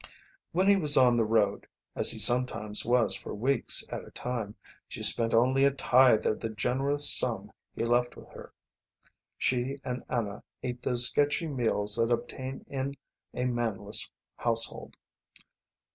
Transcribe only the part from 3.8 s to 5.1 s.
at a time, she